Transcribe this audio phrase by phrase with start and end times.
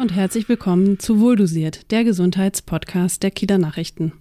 [0.00, 4.14] und herzlich willkommen zu Wohldosiert, der Gesundheitspodcast der Kieler Nachrichten.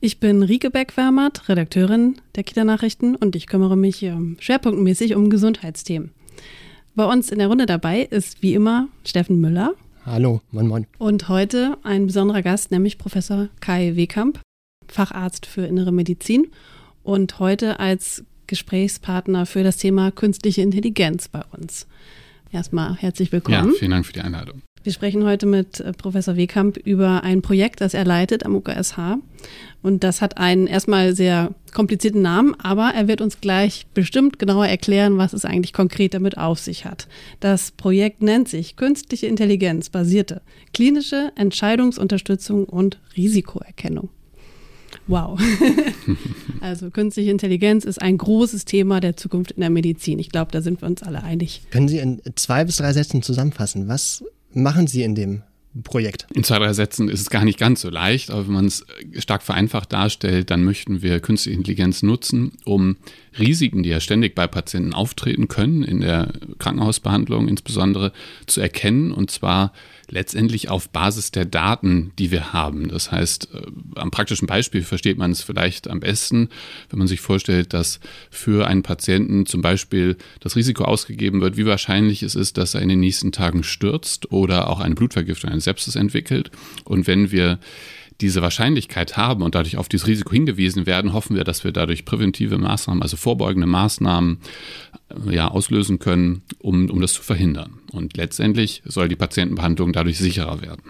[0.00, 5.30] Ich bin Rike Beck-Wermert, Redakteurin der Kieler Nachrichten und ich kümmere mich ähm, schwerpunktmäßig um
[5.30, 6.10] Gesundheitsthemen.
[6.94, 9.72] Bei uns in der Runde dabei ist wie immer Steffen Müller.
[10.04, 10.86] Hallo, moin moin.
[10.98, 14.40] Und heute ein besonderer Gast, nämlich Professor Kai Wehkamp,
[14.88, 16.48] Facharzt für Innere Medizin
[17.02, 21.86] und heute als Gesprächspartner für das Thema künstliche Intelligenz bei uns.
[22.52, 23.70] Erstmal herzlich willkommen.
[23.72, 24.60] Ja, vielen Dank für die Einladung.
[24.84, 29.16] Wir sprechen heute mit äh, Professor Wehkamp über ein Projekt, das er leitet am UKSH.
[29.80, 34.66] Und das hat einen erstmal sehr komplizierten Namen, aber er wird uns gleich bestimmt genauer
[34.66, 37.08] erklären, was es eigentlich konkret damit auf sich hat.
[37.40, 40.42] Das Projekt nennt sich Künstliche Intelligenz basierte
[40.74, 44.10] klinische Entscheidungsunterstützung und Risikoerkennung.
[45.06, 45.40] Wow.
[46.60, 50.18] also künstliche Intelligenz ist ein großes Thema der Zukunft in der Medizin.
[50.18, 51.62] Ich glaube, da sind wir uns alle einig.
[51.70, 53.88] Können Sie in zwei bis drei Sätzen zusammenfassen?
[53.88, 54.22] Was
[54.54, 55.42] machen Sie in dem
[55.82, 56.26] Projekt?
[56.34, 58.86] In zwei, drei Sätzen ist es gar nicht ganz so leicht, aber wenn man es
[59.18, 62.96] stark vereinfacht darstellt, dann möchten wir künstliche Intelligenz nutzen, um
[63.38, 68.12] Risiken, die ja ständig bei Patienten auftreten können, in der Krankenhausbehandlung insbesondere,
[68.46, 69.72] zu erkennen und zwar
[70.08, 72.88] letztendlich auf Basis der Daten, die wir haben.
[72.88, 76.48] Das heißt, äh, am praktischen Beispiel versteht man es vielleicht am besten,
[76.90, 81.66] wenn man sich vorstellt, dass für einen Patienten zum Beispiel das Risiko ausgegeben wird, wie
[81.66, 85.60] wahrscheinlich es ist, dass er in den nächsten Tagen stürzt oder auch eine Blutvergiftung, eine
[85.60, 86.50] Sepsis entwickelt.
[86.84, 87.58] Und wenn wir
[88.20, 92.04] diese Wahrscheinlichkeit haben und dadurch auf dieses Risiko hingewiesen werden, hoffen wir, dass wir dadurch
[92.04, 94.38] präventive Maßnahmen, also vorbeugende Maßnahmen
[95.28, 97.80] äh, ja, auslösen können, um, um das zu verhindern.
[97.92, 100.82] Und letztendlich soll die Patientenbehandlung dadurch sicherer werden.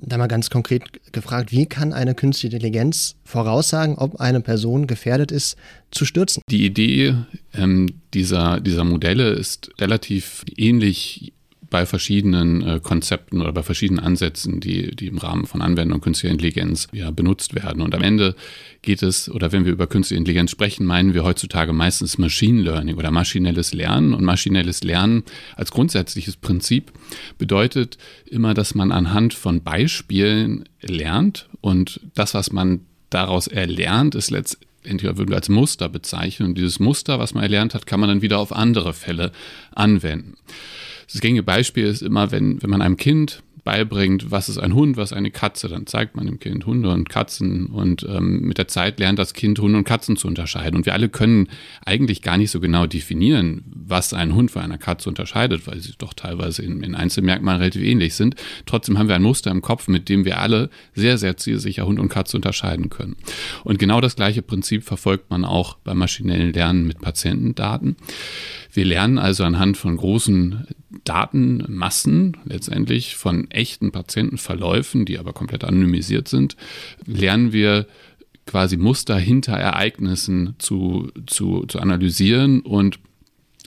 [0.00, 5.32] Da mal ganz konkret gefragt, wie kann eine künstliche Intelligenz voraussagen, ob eine Person gefährdet
[5.32, 5.56] ist,
[5.90, 6.42] zu stürzen?
[6.48, 7.16] Die Idee
[7.52, 11.32] ähm, dieser, dieser Modelle ist relativ ähnlich
[11.70, 16.32] bei verschiedenen äh, Konzepten oder bei verschiedenen Ansätzen, die, die im Rahmen von Anwendung künstlicher
[16.32, 17.82] Intelligenz ja, benutzt werden.
[17.82, 18.34] Und am Ende
[18.82, 22.96] geht es, oder wenn wir über künstliche Intelligenz sprechen, meinen wir heutzutage meistens Machine Learning
[22.96, 24.14] oder maschinelles Lernen.
[24.14, 25.24] Und maschinelles Lernen
[25.56, 26.92] als grundsätzliches Prinzip
[27.36, 32.80] bedeutet immer, dass man anhand von Beispielen lernt und das, was man
[33.10, 34.68] daraus erlernt, ist letztendlich
[35.16, 36.50] würden wir als Muster bezeichnen.
[36.50, 39.32] Und dieses Muster, was man erlernt hat, kann man dann wieder auf andere Fälle
[39.74, 40.36] anwenden.
[41.10, 44.96] Das gängige Beispiel ist immer, wenn, wenn man einem Kind beibringt, was ist ein Hund,
[44.96, 48.66] was eine Katze, dann zeigt man dem Kind Hunde und Katzen und ähm, mit der
[48.66, 50.74] Zeit lernt das Kind Hunde und Katzen zu unterscheiden.
[50.74, 51.48] Und wir alle können
[51.84, 55.92] eigentlich gar nicht so genau definieren, was ein Hund von einer Katze unterscheidet, weil sie
[55.98, 58.36] doch teilweise in, in Einzelmerkmalen relativ ähnlich sind.
[58.64, 62.00] Trotzdem haben wir ein Muster im Kopf, mit dem wir alle sehr, sehr zielsicher Hund
[62.00, 63.16] und Katze unterscheiden können.
[63.64, 67.96] Und genau das gleiche Prinzip verfolgt man auch beim maschinellen Lernen mit Patientendaten.
[68.72, 70.66] Wir lernen also anhand von großen
[71.04, 76.56] Datenmassen letztendlich von echten Patientenverläufen, die aber komplett anonymisiert sind,
[77.06, 77.86] lernen wir
[78.46, 82.98] quasi Muster hinter Ereignissen zu, zu, zu analysieren und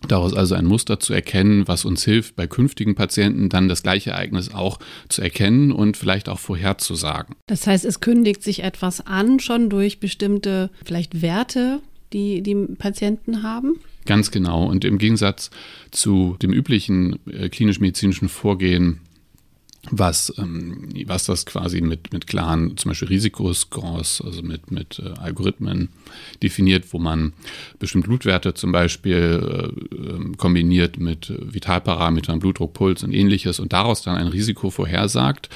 [0.07, 4.11] Daraus also ein Muster zu erkennen, was uns hilft, bei künftigen Patienten dann das gleiche
[4.11, 4.79] Ereignis auch
[5.09, 7.35] zu erkennen und vielleicht auch vorherzusagen.
[7.45, 11.81] Das heißt, es kündigt sich etwas an, schon durch bestimmte vielleicht Werte,
[12.13, 13.79] die die Patienten haben?
[14.05, 14.65] Ganz genau.
[14.65, 15.51] Und im Gegensatz
[15.91, 19.01] zu dem üblichen äh, klinisch-medizinischen Vorgehen,
[19.89, 25.19] was, ähm, was das quasi mit, mit klaren, zum Beispiel Risikoscores, also mit, mit äh,
[25.19, 25.89] Algorithmen
[26.43, 27.33] definiert, wo man
[27.79, 34.03] bestimmte Blutwerte zum Beispiel äh, ähm, kombiniert mit Vitalparametern, Blutdruck, Puls und ähnliches und daraus
[34.03, 35.49] dann ein Risiko vorhersagt,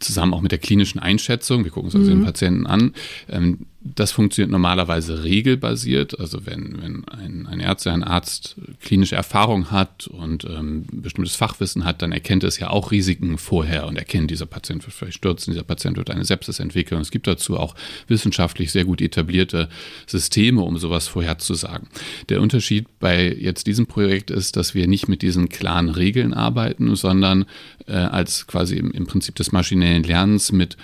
[0.00, 2.20] zusammen auch mit der klinischen Einschätzung, wir gucken uns also mhm.
[2.20, 2.94] den Patienten an,
[3.28, 6.18] ähm, das funktioniert normalerweise regelbasiert.
[6.18, 11.84] Also wenn, wenn ein, ein Ärzte, ein Arzt klinische Erfahrung hat und ähm, bestimmtes Fachwissen
[11.84, 15.52] hat, dann erkennt es ja auch Risiken vorher und erkennt, dieser Patient wird vielleicht stürzen,
[15.52, 17.02] dieser Patient wird eine Sepsis entwickeln.
[17.02, 17.74] Es gibt dazu auch
[18.08, 19.68] wissenschaftlich sehr gut etablierte
[20.06, 21.88] Systeme, um sowas vorherzusagen.
[22.30, 26.96] Der Unterschied bei jetzt diesem Projekt ist, dass wir nicht mit diesen klaren Regeln arbeiten,
[26.96, 27.44] sondern
[27.86, 30.78] äh, als quasi im, im Prinzip des maschinellen Lernens mit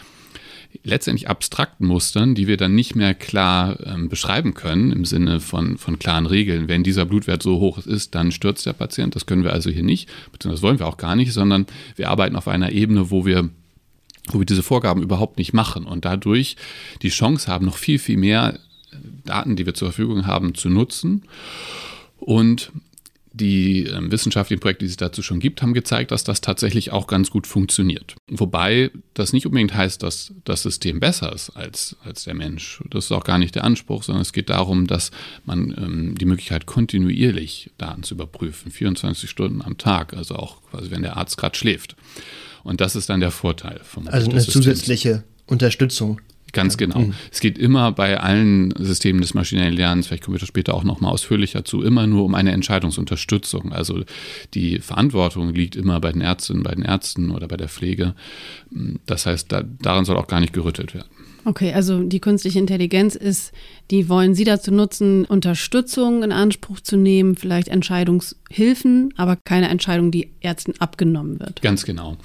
[0.82, 5.78] letztendlich abstrakten Mustern, die wir dann nicht mehr klar ähm, beschreiben können im Sinne von,
[5.78, 6.68] von klaren Regeln.
[6.68, 9.14] Wenn dieser Blutwert so hoch ist, dann stürzt der Patient.
[9.14, 12.36] Das können wir also hier nicht, beziehungsweise wollen wir auch gar nicht, sondern wir arbeiten
[12.36, 13.50] auf einer Ebene, wo wir
[14.32, 16.56] wo wir diese Vorgaben überhaupt nicht machen und dadurch
[17.02, 18.60] die Chance haben, noch viel, viel mehr
[19.24, 21.22] Daten, die wir zur Verfügung haben, zu nutzen
[22.18, 22.70] und
[23.40, 27.06] die äh, wissenschaftlichen Projekte, die es dazu schon gibt, haben gezeigt, dass das tatsächlich auch
[27.06, 28.14] ganz gut funktioniert.
[28.28, 32.82] Wobei das nicht unbedingt heißt, dass das System besser ist als, als der Mensch.
[32.90, 35.10] Das ist auch gar nicht der Anspruch, sondern es geht darum, dass
[35.44, 40.90] man ähm, die Möglichkeit kontinuierlich Daten zu überprüfen, 24 Stunden am Tag, also auch quasi,
[40.90, 41.96] wenn der Arzt gerade schläft.
[42.62, 46.20] Und das ist dann der Vorteil vom Also eine zusätzliche Unterstützung.
[46.52, 47.00] Ganz genau.
[47.00, 47.14] Mhm.
[47.30, 50.84] Es geht immer bei allen Systemen des maschinellen Lernens, vielleicht kommen wir da später auch
[50.84, 53.72] noch mal ausführlicher zu, immer nur um eine Entscheidungsunterstützung.
[53.72, 54.04] Also
[54.54, 58.14] die Verantwortung liegt immer bei den Ärztinnen, bei den Ärzten oder bei der Pflege.
[59.06, 61.08] Das heißt, da, daran soll auch gar nicht gerüttelt werden.
[61.44, 63.52] Okay, also die künstliche Intelligenz ist,
[63.90, 70.10] die wollen Sie dazu nutzen, Unterstützung in Anspruch zu nehmen, vielleicht Entscheidungshilfen, aber keine Entscheidung,
[70.10, 71.62] die Ärzten abgenommen wird.
[71.62, 72.18] Ganz genau.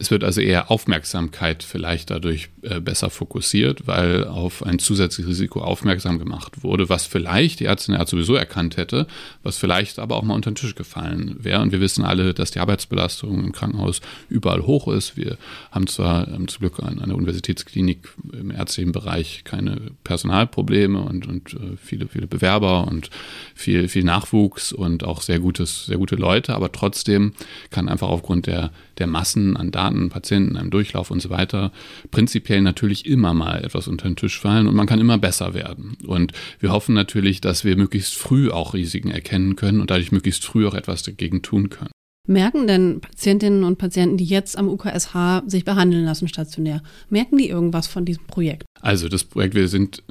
[0.00, 5.60] Es wird also eher Aufmerksamkeit vielleicht dadurch äh, besser fokussiert, weil auf ein zusätzliches Risiko
[5.60, 9.08] aufmerksam gemacht wurde, was vielleicht die Ärztin ja sowieso erkannt hätte,
[9.42, 11.60] was vielleicht aber auch mal unter den Tisch gefallen wäre.
[11.62, 15.16] Und wir wissen alle, dass die Arbeitsbelastung im Krankenhaus überall hoch ist.
[15.16, 15.36] Wir
[15.72, 21.54] haben zwar ähm, zum Glück an einer Universitätsklinik im ärztlichen Bereich keine Personalprobleme und, und
[21.54, 23.10] äh, viele, viele Bewerber und
[23.56, 27.32] viel, viel Nachwuchs und auch sehr gutes, sehr gute Leute, aber trotzdem
[27.70, 31.72] kann einfach aufgrund der, der Massen an Daten Patienten, einem Durchlauf und so weiter,
[32.10, 35.96] prinzipiell natürlich immer mal etwas unter den Tisch fallen und man kann immer besser werden.
[36.06, 40.44] Und wir hoffen natürlich, dass wir möglichst früh auch Risiken erkennen können und dadurch möglichst
[40.44, 41.90] früh auch etwas dagegen tun können.
[42.28, 47.48] Merken denn Patientinnen und Patienten, die jetzt am UKSH sich behandeln lassen stationär, merken die
[47.48, 48.66] irgendwas von diesem Projekt?
[48.82, 50.02] Also das Projekt, wir sind,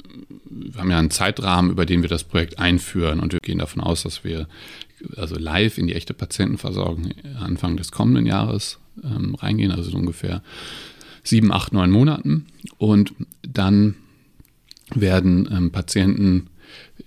[0.49, 3.83] wir haben ja einen Zeitrahmen, über den wir das Projekt einführen und wir gehen davon
[3.83, 4.47] aus, dass wir
[5.15, 10.41] also live in die echte Patientenversorgung Anfang des kommenden Jahres ähm, reingehen, also so ungefähr
[11.23, 12.47] sieben, acht, neun Monaten.
[12.79, 13.13] Und
[13.43, 13.93] dann
[14.95, 16.47] werden ähm, Patienten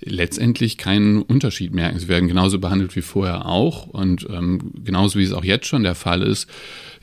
[0.02, 1.99] letztendlich keinen Unterschied merken.
[1.99, 3.87] Sie werden genauso behandelt wie vorher auch.
[3.87, 6.49] Und ähm, genauso wie es auch jetzt schon der Fall ist,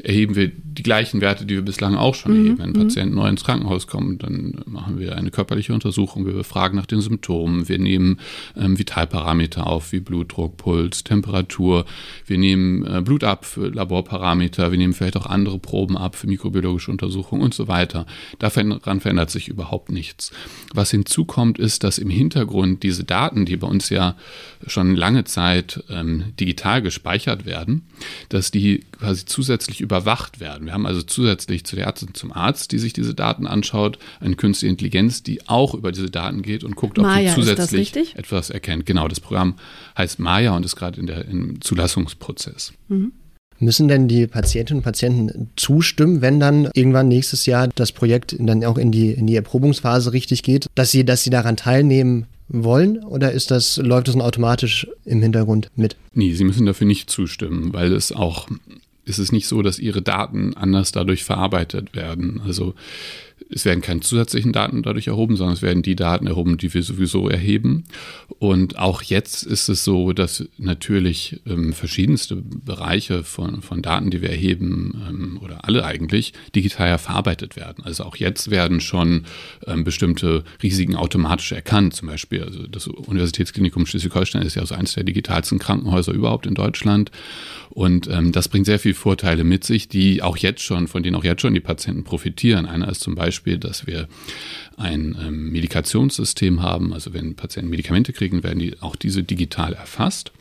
[0.02, 2.38] erheben wir die gleichen Werte, die wir bislang auch schon mhm.
[2.38, 2.58] erheben.
[2.60, 2.88] Wenn ein mhm.
[2.88, 7.02] Patient neu ins Krankenhaus kommt, dann machen wir eine körperliche Untersuchung, wir befragen nach den
[7.02, 8.20] Symptomen, wir nehmen
[8.56, 11.86] ähm, Vitalparameter auf, wie Blutdruck, Puls, Temperatur,
[12.26, 16.28] wir nehmen äh, Blut ab für Laborparameter, wir nehmen vielleicht auch andere Proben ab für
[16.28, 18.06] mikrobiologische Untersuchungen und so weiter.
[18.40, 20.32] Daran verändert sich überhaupt nichts.
[20.74, 24.16] Was hinzukommt, ist, dass im Hintergrund diese Daten, die bei uns ja
[24.66, 27.86] schon lange Zeit ähm, digital gespeichert werden,
[28.30, 30.66] dass die quasi zusätzlich überwacht werden.
[30.66, 34.36] Wir haben also zusätzlich zu der Ärztin zum Arzt, die sich diese Daten anschaut, eine
[34.36, 38.50] künstliche Intelligenz, die auch über diese Daten geht und guckt, ob Maya, sie zusätzlich etwas
[38.50, 38.86] erkennt.
[38.86, 39.56] Genau, das Programm
[39.98, 42.74] heißt Maya und ist gerade in der, im Zulassungsprozess.
[42.88, 43.12] Mhm.
[43.60, 48.64] Müssen denn die Patientinnen und Patienten zustimmen, wenn dann irgendwann nächstes Jahr das Projekt dann
[48.64, 53.04] auch in die, in die Erprobungsphase richtig geht, dass sie, dass sie daran teilnehmen wollen
[53.04, 55.96] oder ist das, läuft das automatisch im Hintergrund mit?
[56.14, 58.48] Nee, sie müssen dafür nicht zustimmen, weil es auch
[59.08, 62.42] ist nicht so, dass ihre Daten anders dadurch verarbeitet werden.
[62.46, 62.76] Also
[63.50, 66.84] es werden keine zusätzlichen Daten dadurch erhoben, sondern es werden die Daten erhoben, die wir
[66.84, 67.86] sowieso erheben.
[68.40, 74.22] Und auch jetzt ist es so, dass natürlich ähm, verschiedenste Bereiche von, von Daten, die
[74.22, 77.84] wir erheben, ähm, oder alle eigentlich, digital verarbeitet werden.
[77.84, 79.24] Also auch jetzt werden schon
[79.66, 81.96] ähm, bestimmte Risiken automatisch erkannt.
[81.96, 86.54] Zum Beispiel, also das Universitätsklinikum Schleswig-Holstein ist ja so eines der digitalsten Krankenhäuser überhaupt in
[86.54, 87.12] Deutschland.
[87.70, 91.16] Und ähm, das bringt sehr viele Vorteile mit sich, die auch jetzt schon, von denen
[91.16, 92.66] auch jetzt schon die Patienten profitieren.
[92.66, 93.27] Einer ist zum Beispiel,
[93.64, 94.08] dass wir
[94.78, 96.94] ein ähm, Medikationssystem haben.
[96.94, 100.32] Also wenn Patienten Medikamente kriegen, werden die auch diese digital erfasst.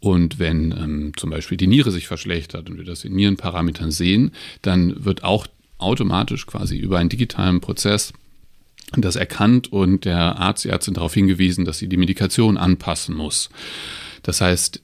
[0.00, 4.32] Und wenn ähm, zum Beispiel die Niere sich verschlechtert und wir das in Nierenparametern sehen,
[4.62, 5.46] dann wird auch
[5.78, 8.12] automatisch quasi über einen digitalen Prozess
[8.96, 13.50] das erkannt und der Arzt, die Ärztin darauf hingewiesen, dass sie die Medikation anpassen muss.
[14.22, 14.82] Das heißt,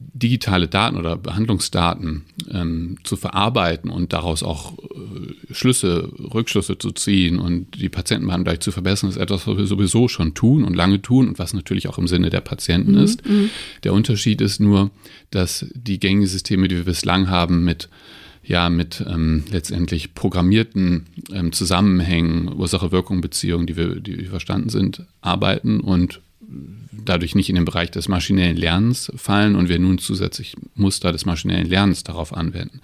[0.00, 7.38] digitale Daten oder Behandlungsdaten ähm, zu verarbeiten und daraus auch äh, Schlüsse, Rückschlüsse zu ziehen
[7.38, 11.02] und die Patientenbehandlung gleich zu verbessern, ist etwas, was wir sowieso schon tun und lange
[11.02, 13.28] tun und was natürlich auch im Sinne der Patienten mhm, ist.
[13.28, 13.50] Mhm.
[13.84, 14.90] Der Unterschied ist nur,
[15.30, 17.88] dass die gängigen Systeme, die wir bislang haben, mit
[18.42, 25.78] ja, mit ähm, letztendlich programmierten ähm, Zusammenhängen, Ursache-Wirkung-Beziehungen, die wir, die wir verstanden sind, arbeiten
[25.78, 26.20] und
[26.92, 31.26] dadurch nicht in den Bereich des maschinellen Lernens fallen und wir nun zusätzlich Muster des
[31.26, 32.80] maschinellen Lernens darauf anwenden.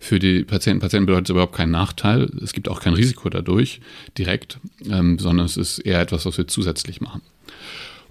[0.00, 2.30] Für die Patienten, Patienten bedeutet es überhaupt keinen Nachteil.
[2.42, 3.80] Es gibt auch kein Risiko dadurch
[4.18, 4.58] direkt,
[4.90, 7.22] ähm, sondern es ist eher etwas, was wir zusätzlich machen.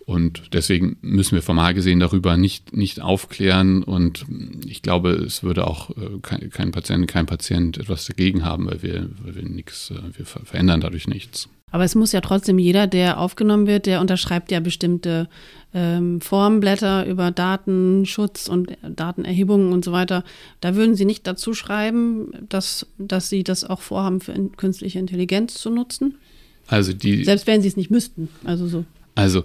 [0.05, 3.81] Und deswegen müssen wir formal gesehen darüber nicht, nicht aufklären.
[3.81, 4.25] Und
[4.67, 8.83] ich glaube, es würde auch äh, kein, kein Patient, kein Patient etwas dagegen haben, weil
[8.83, 11.49] wir, weil wir nichts, äh, wir verändern dadurch nichts.
[11.75, 15.27] Aber es muss ja trotzdem jeder, der aufgenommen wird, der unterschreibt ja bestimmte
[15.73, 20.23] ähm, Formblätter über Datenschutz und Datenerhebungen und so weiter.
[20.61, 25.55] Da würden Sie nicht dazu schreiben, dass, dass Sie das auch vorhaben, für künstliche Intelligenz
[25.55, 26.15] zu nutzen?
[26.67, 27.25] Also die.
[27.25, 28.29] Selbst wenn Sie es nicht müssten.
[28.45, 28.85] Also so.
[29.15, 29.43] Also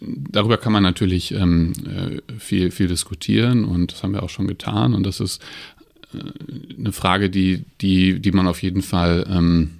[0.00, 4.48] darüber kann man natürlich ähm, äh, viel, viel diskutieren und das haben wir auch schon
[4.48, 4.92] getan.
[4.92, 5.40] Und das ist
[6.14, 6.18] äh,
[6.76, 9.70] eine Frage, die, die, die man auf jeden Fall, ähm,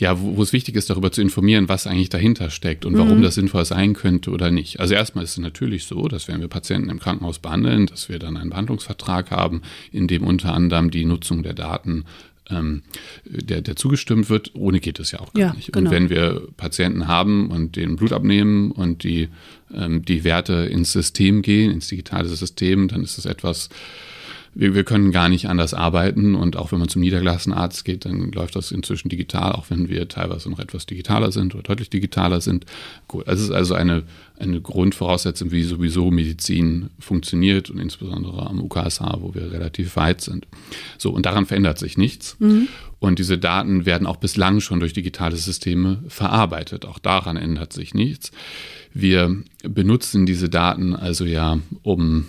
[0.00, 3.18] ja, wo, wo, es wichtig ist, darüber zu informieren, was eigentlich dahinter steckt und warum
[3.18, 3.22] mhm.
[3.22, 4.80] das sinnvoll sein könnte oder nicht.
[4.80, 8.18] Also erstmal ist es natürlich so, dass wenn wir Patienten im Krankenhaus behandeln, dass wir
[8.18, 9.60] dann einen Behandlungsvertrag haben,
[9.92, 12.06] in dem unter anderem die Nutzung der Daten
[12.48, 12.82] ähm,
[13.24, 14.52] der, der zugestimmt wird.
[14.54, 15.72] Ohne geht es ja auch gar ja, nicht.
[15.72, 15.88] Genau.
[15.88, 19.28] Und wenn wir Patienten haben und den Blut abnehmen und die,
[19.72, 23.68] ähm, die Werte ins System gehen, ins digitale System, dann ist das etwas,
[24.52, 28.04] wir, wir können gar nicht anders arbeiten und auch wenn man zum niedergelassenen Arzt geht,
[28.04, 31.88] dann läuft das inzwischen digital, auch wenn wir teilweise noch etwas digitaler sind oder deutlich
[31.88, 32.66] digitaler sind.
[33.06, 34.02] Gut, es ist also eine,
[34.38, 40.48] eine Grundvoraussetzung, wie sowieso Medizin funktioniert und insbesondere am UKSH, wo wir relativ weit sind.
[40.98, 42.36] So, und daran verändert sich nichts.
[42.40, 42.66] Mhm.
[42.98, 46.84] Und diese Daten werden auch bislang schon durch digitale Systeme verarbeitet.
[46.84, 48.32] Auch daran ändert sich nichts.
[48.92, 52.26] Wir benutzen diese Daten also ja, um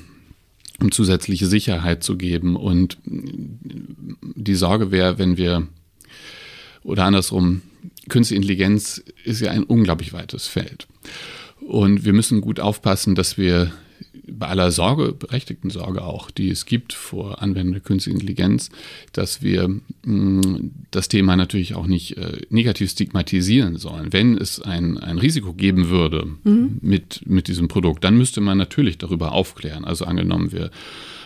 [0.81, 2.55] um zusätzliche Sicherheit zu geben.
[2.55, 5.67] Und die Sorge wäre, wenn wir,
[6.83, 7.61] oder andersrum,
[8.09, 10.87] Künstliche Intelligenz ist ja ein unglaublich weites Feld.
[11.61, 13.71] Und wir müssen gut aufpassen, dass wir
[14.31, 18.69] bei aller Sorge, berechtigten Sorge auch, die es gibt vor Anwendung der künstlichen Intelligenz,
[19.13, 24.13] dass wir mh, mm, das Thema natürlich auch nicht äh, negativ stigmatisieren sollen.
[24.13, 26.79] Wenn es ein, ein Risiko geben würde mhm.
[26.81, 29.85] mit, mit diesem Produkt, dann müsste man natürlich darüber aufklären.
[29.85, 30.71] Also angenommen, wir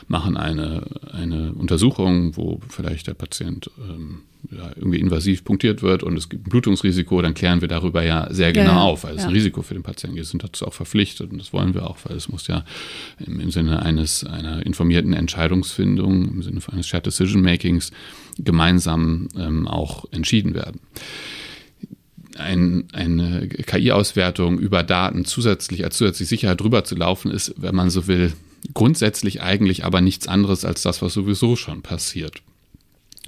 [0.07, 4.21] machen eine, eine Untersuchung, wo vielleicht der Patient ähm,
[4.51, 8.27] ja, irgendwie invasiv punktiert wird und es gibt ein Blutungsrisiko, dann klären wir darüber ja
[8.31, 9.27] sehr genau ja, auf, weil es ja.
[9.27, 10.27] ein Risiko für den Patienten ist.
[10.27, 12.63] Wir sind dazu auch verpflichtet und das wollen wir auch, weil es muss ja
[13.25, 17.91] im, im Sinne eines einer informierten Entscheidungsfindung, im Sinne eines Shared Decision Makings
[18.37, 20.81] gemeinsam ähm, auch entschieden werden.
[22.37, 27.89] Ein, eine KI-Auswertung über Daten zusätzlich als zusätzliche Sicherheit drüber zu laufen, ist, wenn man
[27.89, 28.33] so will,
[28.73, 32.41] grundsätzlich eigentlich aber nichts anderes als das, was sowieso schon passiert.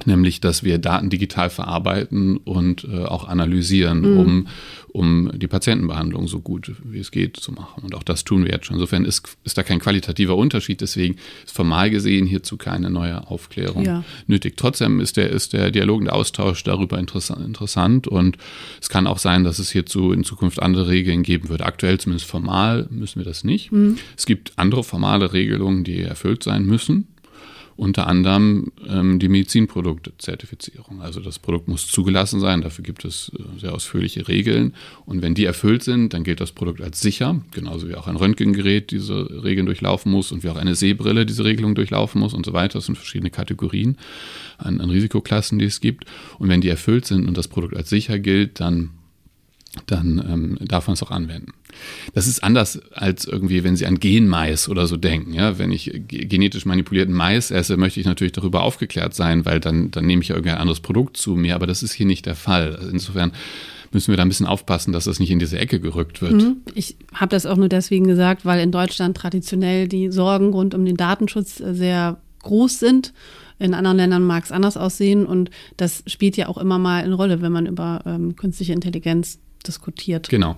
[0.06, 4.18] Nämlich, dass wir Daten digital verarbeiten und äh, auch analysieren, mhm.
[4.18, 4.48] um,
[4.89, 7.84] um die Patientenbehandlung so gut wie es geht zu machen.
[7.84, 8.75] Und auch das tun wir jetzt schon.
[8.75, 10.82] Insofern ist, ist da kein qualitativer Unterschied.
[10.82, 14.04] Deswegen ist formal gesehen hierzu keine neue Aufklärung ja.
[14.27, 14.56] nötig.
[14.56, 18.08] Trotzdem ist der, ist der Dialog und der Austausch darüber interessant, interessant.
[18.08, 18.38] Und
[18.80, 21.62] es kann auch sein, dass es hierzu in Zukunft andere Regeln geben wird.
[21.62, 23.72] Aktuell zumindest formal müssen wir das nicht.
[23.72, 23.98] Mhm.
[24.16, 27.08] Es gibt andere formale Regelungen, die erfüllt sein müssen
[27.77, 31.01] unter anderem ähm, die Medizinproduktzertifizierung.
[31.01, 34.74] Also das Produkt muss zugelassen sein, dafür gibt es äh, sehr ausführliche Regeln.
[35.05, 38.15] Und wenn die erfüllt sind, dann gilt das Produkt als sicher, genauso wie auch ein
[38.15, 42.46] Röntgengerät diese Regeln durchlaufen muss und wie auch eine Sehbrille diese Regelung durchlaufen muss und
[42.46, 42.79] so weiter.
[42.79, 43.98] Das sind verschiedene Kategorien
[44.57, 46.05] an, an Risikoklassen, die es gibt.
[46.39, 48.89] Und wenn die erfüllt sind und das Produkt als sicher gilt, dann
[49.86, 51.53] dann ähm, darf man es auch anwenden.
[52.13, 55.34] Das ist anders als irgendwie, wenn Sie an Genmais oder so denken.
[55.34, 55.57] Ja?
[55.57, 60.05] Wenn ich genetisch manipulierten Mais esse, möchte ich natürlich darüber aufgeklärt sein, weil dann, dann
[60.05, 62.75] nehme ich ja irgendein anderes Produkt zu mir, aber das ist hier nicht der Fall.
[62.75, 63.31] Also insofern
[63.91, 66.34] müssen wir da ein bisschen aufpassen, dass das nicht in diese Ecke gerückt wird.
[66.34, 66.57] Mhm.
[66.74, 70.86] Ich habe das auch nur deswegen gesagt, weil in Deutschland traditionell die Sorgen rund um
[70.86, 73.13] den Datenschutz äh, sehr groß sind.
[73.60, 77.15] In anderen Ländern mag es anders aussehen und das spielt ja auch immer mal eine
[77.15, 80.29] Rolle, wenn man über ähm, künstliche Intelligenz diskutiert.
[80.29, 80.55] Genau.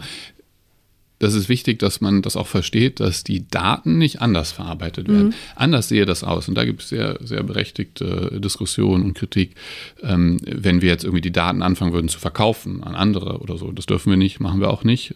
[1.19, 5.27] Das ist wichtig, dass man das auch versteht, dass die Daten nicht anders verarbeitet werden.
[5.27, 5.33] Mhm.
[5.55, 6.47] Anders sehe das aus.
[6.47, 9.55] Und da gibt es sehr, sehr berechtigte Diskussionen und Kritik,
[10.01, 13.71] ähm, wenn wir jetzt irgendwie die Daten anfangen würden zu verkaufen an andere oder so.
[13.71, 15.13] Das dürfen wir nicht, machen wir auch nicht.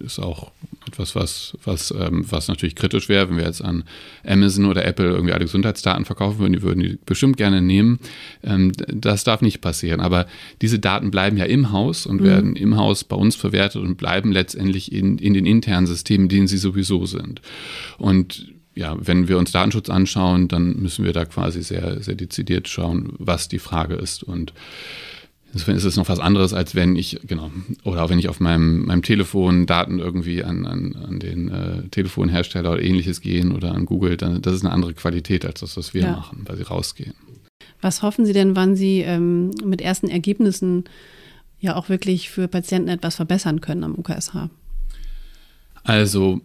[0.00, 0.50] Ist auch
[0.88, 3.84] etwas, was, was, ähm, was natürlich kritisch wäre, wenn wir jetzt an
[4.26, 7.98] Amazon oder Apple irgendwie alle Gesundheitsdaten verkaufen würden, die würden die bestimmt gerne nehmen.
[8.42, 10.00] Ähm, das darf nicht passieren.
[10.00, 10.26] Aber
[10.62, 12.24] diese Daten bleiben ja im Haus und mhm.
[12.24, 16.46] werden im Haus bei uns verwertet und bleiben letztendlich in, in den internen Systemen, denen
[16.46, 17.40] sie sowieso sind.
[17.98, 22.68] Und ja, wenn wir uns Datenschutz anschauen, dann müssen wir da quasi sehr, sehr dezidiert
[22.68, 24.22] schauen, was die Frage ist.
[24.22, 24.52] Und
[25.54, 27.48] Insofern ist es noch was anderes, als wenn ich, genau,
[27.84, 31.88] oder auch wenn ich auf meinem, meinem Telefon Daten irgendwie an, an, an den äh,
[31.90, 35.76] Telefonhersteller oder ähnliches gehen oder an Google, dann das ist eine andere Qualität als das,
[35.76, 36.10] was wir ja.
[36.10, 37.14] machen, weil sie rausgehen.
[37.80, 40.84] Was hoffen Sie denn, wann Sie ähm, mit ersten Ergebnissen
[41.60, 44.50] ja auch wirklich für Patienten etwas verbessern können am UKSH?
[45.84, 46.40] Also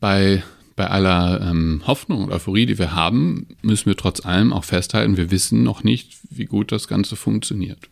[0.00, 0.42] bei
[0.76, 5.16] bei aller ähm, Hoffnung und Euphorie, die wir haben, müssen wir trotz allem auch festhalten,
[5.16, 7.88] wir wissen noch nicht, wie gut das Ganze funktioniert.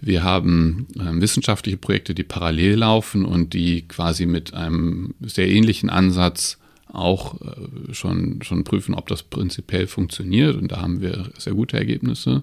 [0.00, 5.90] Wir haben äh, wissenschaftliche Projekte, die parallel laufen und die quasi mit einem sehr ähnlichen
[5.90, 6.58] Ansatz
[6.94, 10.56] auch äh, schon, schon prüfen, ob das prinzipiell funktioniert.
[10.56, 12.42] Und da haben wir sehr gute Ergebnisse,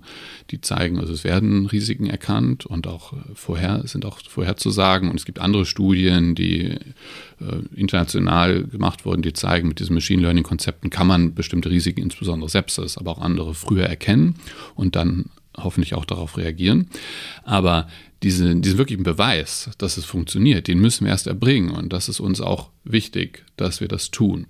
[0.50, 5.10] die zeigen, also es werden Risiken erkannt und auch äh, vorher sind auch vorherzusagen.
[5.10, 6.78] Und es gibt andere Studien, die äh,
[7.76, 12.50] international gemacht wurden, die zeigen, mit diesen Machine Learning Konzepten kann man bestimmte Risiken, insbesondere
[12.50, 14.36] Sepsis, aber auch andere früher erkennen
[14.76, 15.26] und dann
[15.58, 16.88] hoffentlich auch darauf reagieren.
[17.44, 17.88] Aber
[18.24, 21.72] diese, diesen wirklichen Beweis, dass es funktioniert, den müssen wir erst erbringen.
[21.72, 24.48] Und das ist uns auch wichtig, dass wir das tun.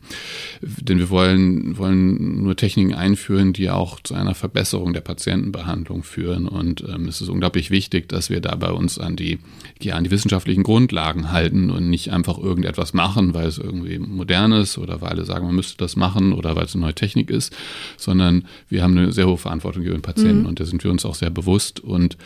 [0.62, 6.48] Denn wir wollen, wollen nur Techniken einführen, die auch zu einer Verbesserung der Patientenbehandlung führen.
[6.48, 9.40] Und ähm, es ist unglaublich wichtig, dass wir dabei uns an die,
[9.82, 14.54] ja, an die wissenschaftlichen Grundlagen halten und nicht einfach irgendetwas machen, weil es irgendwie modern
[14.54, 17.30] ist oder weil alle sagen, man müsste das machen oder weil es eine neue Technik
[17.30, 17.54] ist,
[17.98, 20.46] sondern wir haben eine sehr hohe Verantwortung gegenüber den Patienten mhm.
[20.46, 21.82] und da sind wir uns auch sehr bewusst.
[21.82, 22.18] Und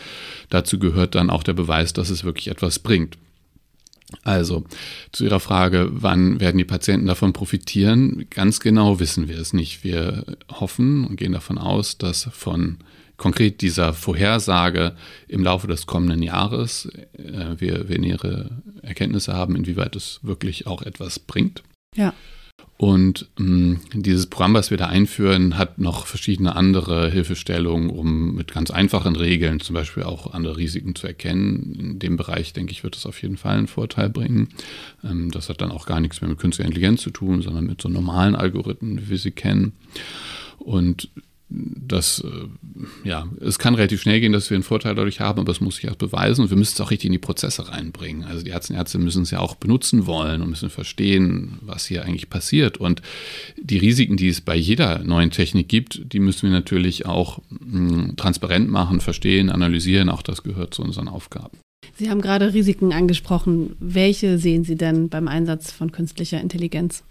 [0.50, 3.18] dazu gehört dann auch auch der Beweis, dass es wirklich etwas bringt.
[4.22, 4.64] Also
[5.12, 8.26] zu Ihrer Frage, wann werden die Patienten davon profitieren?
[8.30, 9.84] Ganz genau wissen wir es nicht.
[9.84, 12.78] Wir hoffen und gehen davon aus, dass von
[13.16, 14.94] konkret dieser Vorhersage
[15.28, 20.82] im Laufe des kommenden Jahres äh, wir, wir nähere Erkenntnisse haben, inwieweit es wirklich auch
[20.82, 21.62] etwas bringt.
[21.94, 22.14] Ja.
[22.78, 28.34] Und mh, mm, dieses Programm, was wir da einführen, hat noch verschiedene andere Hilfestellungen, um
[28.34, 31.74] mit ganz einfachen Regeln zum Beispiel auch andere Risiken zu erkennen.
[31.78, 34.48] In dem Bereich, denke ich, wird es auf jeden Fall einen Vorteil bringen.
[35.02, 37.80] Ähm, das hat dann auch gar nichts mehr mit künstlicher Intelligenz zu tun, sondern mit
[37.80, 39.72] so normalen Algorithmen, wie wir sie kennen.
[40.58, 41.08] Und
[41.48, 45.52] das, äh, ja, es kann relativ schnell gehen, dass wir einen Vorteil dadurch haben, aber
[45.52, 48.24] es muss sich erst beweisen und wir müssen es auch richtig in die Prozesse reinbringen.
[48.24, 51.86] Also die Ärzte und Ärzte müssen es ja auch benutzen wollen und müssen verstehen, was
[51.86, 52.78] hier eigentlich passiert.
[52.78, 53.00] Und
[53.56, 57.58] die Risiken, die es bei jeder neuen Technik gibt, die müssen wir natürlich auch mh,
[57.60, 60.08] hm, transparent machen, verstehen, analysieren.
[60.08, 61.58] Auch das gehört zu unseren Aufgaben.
[61.94, 63.76] Sie haben gerade Risiken angesprochen.
[63.78, 67.04] Welche sehen Sie denn beim Einsatz von künstlicher Intelligenz?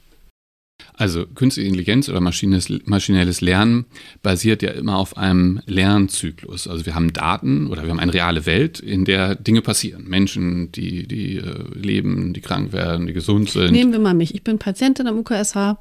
[0.98, 3.86] Also künstliche Intelligenz oder maschinelles Lernen
[4.24, 6.68] basiert ja immer auf einem Lernzyklus.
[6.68, 10.08] Also wir haben Daten oder wir haben eine reale Welt, in der Dinge passieren.
[10.08, 13.72] Menschen, die, die äh, leben, die krank werden, die gesund sind.
[13.72, 14.36] Nehmen wir mal mich.
[14.36, 15.78] Ich bin Patientin am UKSH,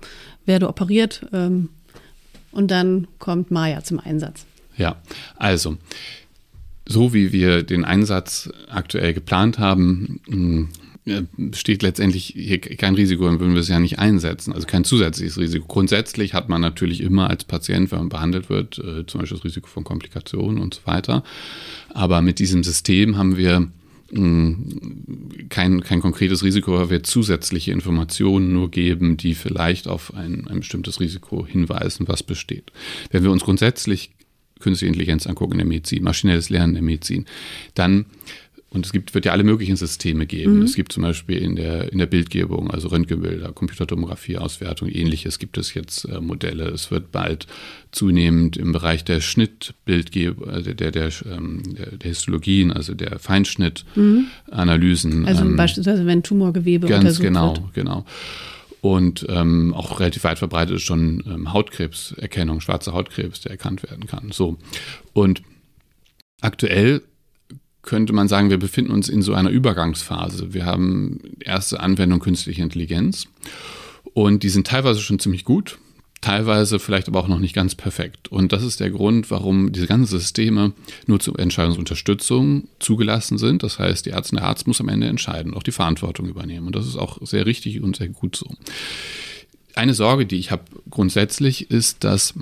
[0.47, 1.69] werde operiert ähm,
[2.51, 4.47] und dann kommt Maya zum Einsatz.
[4.77, 4.97] Ja,
[5.37, 5.77] also
[6.87, 10.71] so wie wir den Einsatz aktuell geplant haben,
[11.37, 14.53] besteht letztendlich hier kein Risiko, dann würden wir es ja nicht einsetzen.
[14.55, 15.67] Also kein zusätzliches Risiko.
[15.67, 19.45] Grundsätzlich hat man natürlich immer als Patient, wenn man behandelt wird, äh, zum Beispiel das
[19.45, 21.23] Risiko von Komplikationen und so weiter.
[21.91, 23.69] Aber mit diesem System haben wir
[24.13, 30.49] mm, kein, kein konkretes Risiko, weil wir zusätzliche Informationen nur geben, die vielleicht auf ein,
[30.49, 32.73] ein bestimmtes Risiko hinweisen, was besteht.
[33.11, 34.11] Wenn wir uns grundsätzlich
[34.61, 37.27] künstliche Intelligenz angucken in der Medizin, maschinelles Lernen in der Medizin,
[37.75, 38.07] dann
[38.75, 40.57] und es gibt, wird ja alle möglichen Systeme geben.
[40.57, 40.63] Mhm.
[40.63, 45.57] Es gibt zum Beispiel in der, in der Bildgebung, also Röntgenbilder, Computertomographie, Auswertung, ähnliches gibt
[45.59, 46.65] es jetzt äh, Modelle.
[46.65, 47.47] Es wird bald
[47.93, 55.21] zunehmend im Bereich der Schnittbildgebung, also der, der, ähm, der, der, Histologien, also der Feinschnittanalysen.
[55.21, 55.27] Mhm.
[55.27, 57.75] Also ähm, beispielsweise, wenn Tumorgewebe ganz untersucht genau, wird.
[57.75, 58.07] Genau, genau.
[58.81, 64.07] Und ähm, auch relativ weit verbreitet ist schon ähm, Hautkrebserkennung, schwarzer Hautkrebs, der erkannt werden
[64.07, 64.31] kann.
[64.31, 64.59] So.
[65.15, 65.43] Und
[66.43, 67.01] aktuell
[67.85, 70.55] könnte man sagen, wir befinden uns in so einer Übergangsphase.
[70.55, 73.29] Wir haben erste Anwendung künstliche Intelligenz
[74.15, 75.79] und die sind teilweise schon ziemlich gut,
[76.21, 78.29] teilweise vielleicht aber auch noch nicht ganz perfekt.
[78.29, 80.73] Und das ist der Grund, warum diese ganzen Systeme
[81.07, 83.63] nur zur Entscheidungsunterstützung zugelassen sind.
[83.63, 86.67] Das heißt, die Ärztin, der Arzt muss am Ende entscheiden und auch die Verantwortung übernehmen.
[86.67, 88.47] Und das ist auch sehr richtig und sehr gut so.
[89.75, 92.33] Eine Sorge, die ich habe grundsätzlich, ist, dass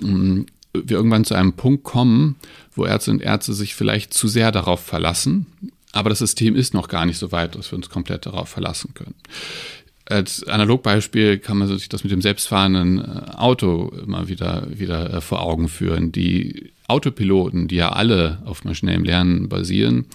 [0.00, 2.36] mm, wir irgendwann zu einem Punkt kommen,
[2.78, 5.46] wo Ärzte und Ärzte sich vielleicht zu sehr darauf verlassen.
[5.92, 8.94] Aber das System ist noch gar nicht so weit, dass wir uns komplett darauf verlassen
[8.94, 9.14] können.
[10.06, 15.20] Als Analogbeispiel kann man sich das mit dem selbstfahrenden äh, Auto immer wieder, wieder äh,
[15.20, 16.12] vor Augen führen.
[16.12, 20.06] Die Autopiloten, die ja alle auf maschinellem Lernen basieren,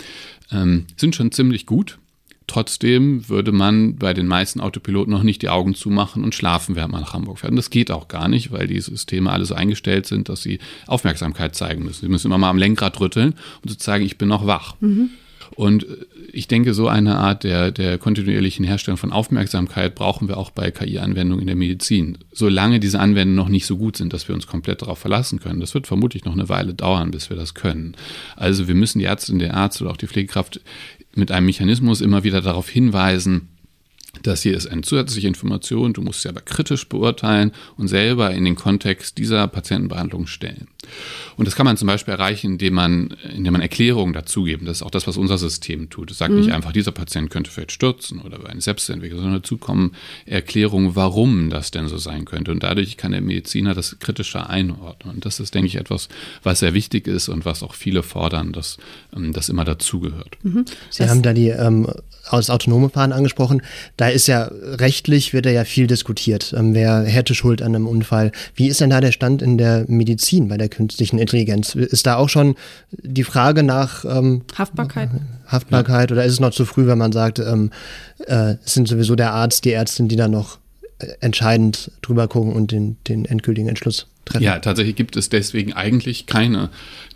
[0.51, 1.99] ähm, sind schon ziemlich gut.
[2.47, 6.91] Trotzdem würde man bei den meisten Autopiloten noch nicht die Augen zumachen und schlafen, während
[6.91, 7.51] man nach Hamburg fährt.
[7.51, 10.59] Und das geht auch gar nicht, weil die Systeme alle so eingestellt sind, dass sie
[10.87, 12.01] Aufmerksamkeit zeigen müssen.
[12.01, 14.75] Sie müssen immer mal am Lenkrad rütteln, um zu zeigen, ich bin noch wach.
[14.81, 15.11] Mhm.
[15.55, 15.85] Und
[16.31, 20.71] ich denke, so eine Art der, der kontinuierlichen Herstellung von Aufmerksamkeit brauchen wir auch bei
[20.71, 22.17] KI-Anwendungen in der Medizin.
[22.31, 25.59] Solange diese Anwendungen noch nicht so gut sind, dass wir uns komplett darauf verlassen können.
[25.59, 27.95] Das wird vermutlich noch eine Weile dauern, bis wir das können.
[28.35, 30.59] Also wir müssen die Ärztin, der Arzt oder auch die Pflegekraft
[31.15, 33.49] mit einem Mechanismus immer wieder darauf hinweisen,
[34.21, 38.45] Das hier ist eine zusätzliche Information, du musst sie aber kritisch beurteilen und selber in
[38.45, 40.67] den Kontext dieser Patientenbehandlung stellen.
[41.37, 44.65] Und das kann man zum Beispiel erreichen, indem man, indem man Erklärungen dazugeben.
[44.65, 46.11] Das ist auch das, was unser System tut.
[46.11, 46.39] Es sagt mhm.
[46.39, 49.93] nicht einfach, dieser Patient könnte vielleicht stürzen oder eine Selbstentwicklung, sondern dazu kommen
[50.25, 52.51] Erklärungen, warum das denn so sein könnte.
[52.51, 55.15] Und dadurch kann der Mediziner das kritischer einordnen.
[55.15, 56.09] Und das ist, denke ich, etwas,
[56.43, 58.77] was sehr wichtig ist und was auch viele fordern, dass
[59.15, 60.37] ähm, das immer dazugehört.
[60.43, 60.65] Mhm.
[60.89, 61.87] Sie das haben da die ähm,
[62.29, 63.61] aus autonome Fahren angesprochen.
[63.97, 66.53] Da ist ja rechtlich, wird da ja viel diskutiert.
[66.57, 68.31] Ähm, wer hätte Schuld an einem Unfall?
[68.55, 71.75] Wie ist denn da der Stand in der Medizin bei der künstlichen Intelligenz?
[71.75, 72.55] Ist da auch schon
[72.91, 75.09] die Frage nach ähm, Haftbarkeit?
[75.47, 76.15] Haftbarkeit ja.
[76.15, 77.71] oder ist es noch zu früh, wenn man sagt, ähm,
[78.27, 80.57] äh, es sind sowieso der Arzt, die Ärztin, die da noch
[80.99, 84.43] äh, entscheidend drüber gucken und den, den endgültigen Entschluss treffen?
[84.43, 86.69] Ja, tatsächlich gibt es deswegen eigentlich keine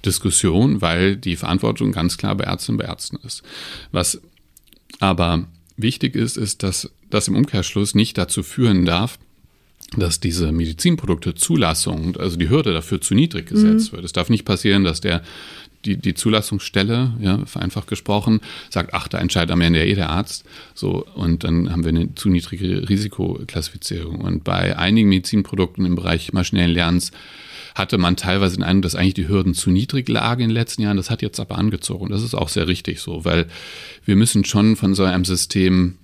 [0.05, 3.43] Diskussion, weil die Verantwortung ganz klar bei Ärztinnen und bei Ärzten ist.
[3.91, 4.19] Was
[4.99, 9.17] aber wichtig ist, ist, dass das im Umkehrschluss nicht dazu führen darf,
[9.95, 13.97] dass diese Medizinprodukte Zulassung, also die Hürde dafür zu niedrig gesetzt mhm.
[13.97, 14.05] wird.
[14.05, 15.21] Es darf nicht passieren, dass der
[15.85, 20.09] die, die Zulassungsstelle, ja, vereinfacht gesprochen, sagt, ach, da entscheidet am Ende ja eh der
[20.09, 20.43] Arzt.
[20.73, 24.21] So, und dann haben wir eine zu niedrige Risikoklassifizierung.
[24.21, 27.11] Und bei einigen Medizinprodukten im Bereich maschinellen Lernens
[27.75, 30.81] hatte man teilweise den Eindruck, dass eigentlich die Hürden zu niedrig lagen in den letzten
[30.81, 30.97] Jahren.
[30.97, 32.09] Das hat jetzt aber angezogen.
[32.09, 33.45] Das ist auch sehr richtig so, weil
[34.03, 35.95] wir müssen schon von so einem System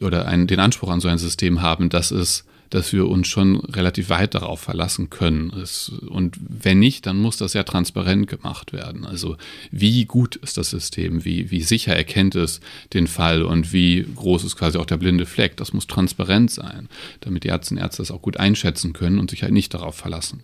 [0.00, 3.60] oder einen, den Anspruch an so ein System haben, dass es dass wir uns schon
[3.60, 5.50] relativ weit darauf verlassen können.
[5.50, 9.06] Es, und wenn nicht, dann muss das ja transparent gemacht werden.
[9.06, 9.36] Also
[9.70, 12.60] wie gut ist das System, wie, wie sicher erkennt es
[12.92, 15.56] den Fall und wie groß ist quasi auch der blinde Fleck.
[15.56, 16.88] Das muss transparent sein,
[17.20, 19.94] damit die Ärzte und Ärzte das auch gut einschätzen können und sich halt nicht darauf
[19.94, 20.40] verlassen.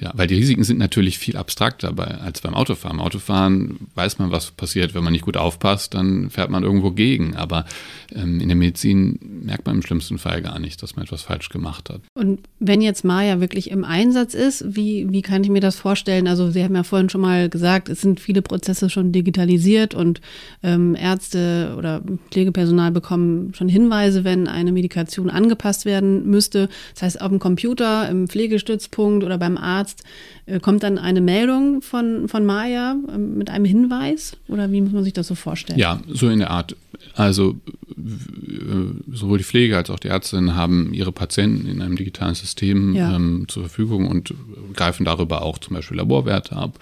[0.00, 2.96] Ja, weil die Risiken sind natürlich viel abstrakter bei, als beim Autofahren.
[2.96, 4.92] Beim Autofahren weiß man, was passiert.
[4.92, 7.36] Wenn man nicht gut aufpasst, dann fährt man irgendwo gegen.
[7.36, 7.64] Aber
[8.12, 11.48] ähm, in der Medizin merkt man im schlimmsten Fall gar nicht, dass man etwas falsch
[11.48, 12.00] gemacht hat.
[12.14, 16.26] Und wenn jetzt Maya wirklich im Einsatz ist, wie, wie kann ich mir das vorstellen?
[16.26, 20.20] Also Sie haben ja vorhin schon mal gesagt, es sind viele Prozesse schon digitalisiert und
[20.64, 22.02] ähm, Ärzte oder
[22.32, 26.68] Pflegepersonal bekommen schon Hinweise, wenn eine Medikation angepasst werden müsste.
[26.94, 30.02] Das heißt, auf dem Computer, im Pflegestützpunkt oder beim Arzt Arzt,
[30.46, 34.36] äh, kommt dann eine Meldung von, von Maya ähm, mit einem Hinweis?
[34.48, 35.78] Oder wie muss man sich das so vorstellen?
[35.78, 36.76] Ja, so in der Art.
[37.14, 37.56] Also
[37.96, 42.94] äh, sowohl die Pflege als auch die Ärztinnen haben ihre Patienten in einem digitalen System
[42.94, 43.14] ja.
[43.14, 44.34] ähm, zur Verfügung und
[44.74, 46.78] greifen darüber auch zum Beispiel Laborwerte ab.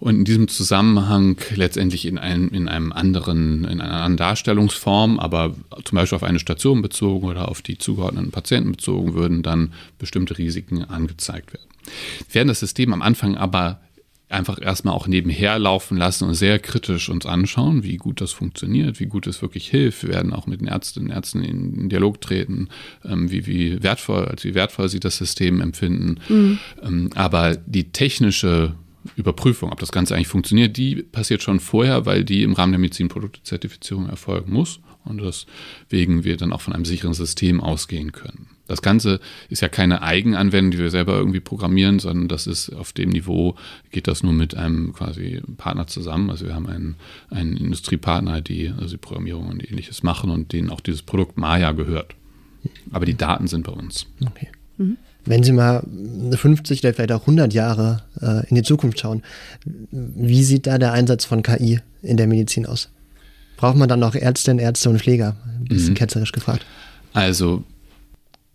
[0.00, 5.54] Und in diesem Zusammenhang letztendlich in einem, in einem anderen, in einer anderen Darstellungsform, aber
[5.84, 10.38] zum Beispiel auf eine Station bezogen oder auf die zugeordneten Patienten bezogen, würden dann bestimmte
[10.38, 11.68] Risiken angezeigt werden.
[12.28, 13.80] Wir werden das System am Anfang aber
[14.30, 19.00] einfach erstmal auch nebenher laufen lassen und sehr kritisch uns anschauen, wie gut das funktioniert,
[19.00, 20.04] wie gut es wirklich hilft.
[20.04, 22.68] Wir werden auch mit den Ärztinnen und Ärzten in Dialog treten,
[23.04, 26.20] ähm, wie, wie wertvoll, als wie wertvoll sie das System empfinden.
[26.28, 26.58] Mhm.
[26.82, 28.74] Ähm, aber die technische
[29.16, 32.78] Überprüfung, ob das Ganze eigentlich funktioniert, die passiert schon vorher, weil die im Rahmen der
[32.78, 38.48] Medizinproduktzertifizierung erfolgen muss und deswegen wir dann auch von einem sicheren System ausgehen können.
[38.66, 42.92] Das Ganze ist ja keine Eigenanwendung, die wir selber irgendwie programmieren, sondern das ist auf
[42.92, 43.56] dem Niveau,
[43.90, 46.30] geht das nur mit einem quasi Partner zusammen.
[46.30, 46.94] Also wir haben einen,
[47.30, 51.72] einen Industriepartner, die also die Programmierung und ähnliches machen und denen auch dieses Produkt Maya
[51.72, 52.14] gehört.
[52.92, 54.06] Aber die Daten sind bei uns.
[54.24, 54.48] Okay.
[54.76, 54.98] Mhm.
[55.26, 55.82] Wenn Sie mal
[56.30, 59.22] 50 oder vielleicht auch 100 Jahre äh, in die Zukunft schauen,
[59.90, 62.88] wie sieht da der Einsatz von KI in der Medizin aus?
[63.56, 65.36] Braucht man dann noch Ärztinnen, Ärzte und Pfleger?
[65.58, 65.94] Ein bisschen mhm.
[65.94, 66.64] ketzerisch gefragt.
[67.12, 67.64] Also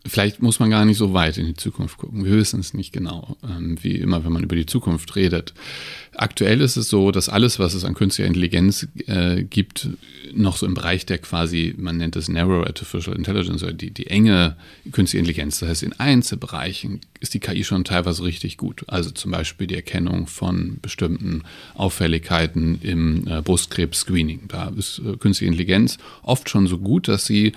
[0.08, 2.26] Vielleicht muss man gar nicht so weit in die Zukunft gucken.
[2.26, 5.56] Wir wissen es nicht genau, ähm, wie immer, wenn man über die Zukunft redet.
[6.14, 9.90] Aktuell ist es so, dass alles, was es an künstlicher Intelligenz äh, gibt,
[10.32, 14.06] noch so im Bereich der quasi, man nennt es Narrow Artificial Intelligence oder die, die
[14.08, 14.56] enge
[14.92, 15.60] künstliche Intelligenz.
[15.60, 18.86] Das heißt, in Einzelbereichen ist die KI schon teilweise richtig gut.
[18.88, 21.42] Also zum Beispiel die Erkennung von bestimmten
[21.74, 24.42] Auffälligkeiten im äh, Brustkrebs-Screening.
[24.50, 27.54] Da ist äh, künstliche Intelligenz oft schon so gut, dass sie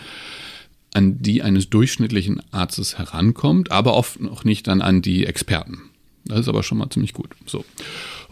[0.95, 5.83] an die eines durchschnittlichen Arztes herankommt, aber oft noch nicht dann an die Experten.
[6.25, 7.31] Das ist aber schon mal ziemlich gut.
[7.47, 7.65] So.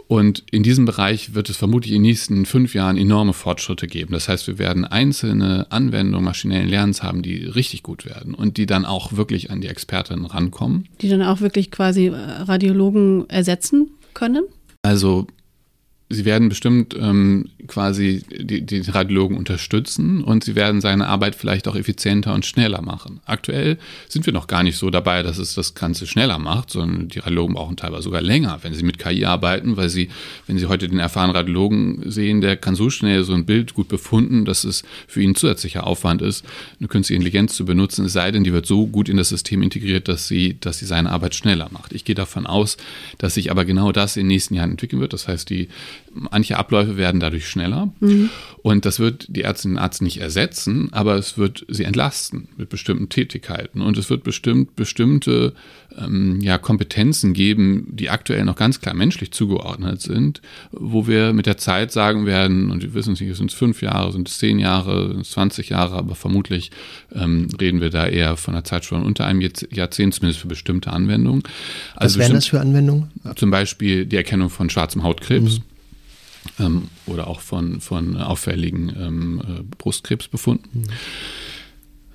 [0.08, 4.12] Und in diesem Bereich wird es vermutlich in den nächsten fünf Jahren enorme Fortschritte geben.
[4.12, 8.66] Das heißt, wir werden einzelne Anwendungen maschinellen Lernens haben, die richtig gut werden und die
[8.66, 10.88] dann auch wirklich an die Expertinnen rankommen.
[11.00, 14.44] Die dann auch wirklich quasi äh, Radiologen ersetzen können?
[14.82, 15.26] Also
[16.08, 21.66] Sie werden bestimmt ähm, quasi die, die Radiologen unterstützen und sie werden seine Arbeit vielleicht
[21.66, 23.20] auch effizienter und schneller machen.
[23.24, 23.76] Aktuell
[24.08, 27.18] sind wir noch gar nicht so dabei, dass es das Ganze schneller macht, sondern die
[27.18, 30.08] Radiologen brauchen teilweise sogar länger, wenn sie mit KI arbeiten, weil sie,
[30.46, 33.88] wenn sie heute den erfahrenen Radiologen sehen, der kann so schnell so ein Bild gut
[33.88, 36.44] befunden, dass es für ihn zusätzlicher Aufwand ist,
[36.78, 39.60] eine künstliche Intelligenz zu benutzen, es sei denn, die wird so gut in das System
[39.60, 41.92] integriert, dass sie, dass sie seine Arbeit schneller macht.
[41.92, 42.76] Ich gehe davon aus,
[43.18, 45.12] dass sich aber genau das in den nächsten Jahren entwickeln wird.
[45.12, 45.68] Das heißt, die
[46.16, 47.92] manche Abläufe werden dadurch schneller.
[48.00, 48.30] Mhm.
[48.62, 52.68] Und das wird die Ärztinnen und Arzt nicht ersetzen, aber es wird sie entlasten mit
[52.68, 53.80] bestimmten Tätigkeiten.
[53.80, 55.52] Und es wird bestimmt bestimmte
[55.96, 61.46] ähm, ja, Kompetenzen geben, die aktuell noch ganz klar menschlich zugeordnet sind, wo wir mit
[61.46, 64.38] der Zeit sagen werden, und wir wissen es nicht, sind es fünf Jahre, sind es
[64.38, 66.70] zehn Jahre, sind es 20 Jahre, aber vermutlich
[67.14, 71.42] ähm, reden wir da eher von einer Zeitspanne unter einem Jahrzehnt, zumindest für bestimmte Anwendungen.
[71.94, 73.10] Also Was wären das für Anwendungen?
[73.36, 75.58] Zum Beispiel die Erkennung von schwarzem Hautkrebs.
[75.58, 75.75] Mhm
[76.58, 80.82] ähm, oder auch von, von auffälligen ähm, äh, Brustkrebsbefunden.
[80.82, 80.86] Mhm.